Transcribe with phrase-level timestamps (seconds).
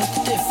[0.00, 0.43] the difference.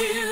[0.00, 0.23] You